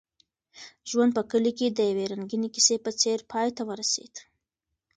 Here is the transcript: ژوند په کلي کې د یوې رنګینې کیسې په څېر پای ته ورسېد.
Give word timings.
ژوند 0.89 1.11
په 1.17 1.21
کلي 1.31 1.51
کې 1.57 1.67
د 1.69 1.79
یوې 1.91 2.05
رنګینې 2.13 2.49
کیسې 2.55 2.75
په 2.85 2.91
څېر 2.99 3.17
پای 3.31 3.47
ته 3.57 3.61
ورسېد. 3.69 4.13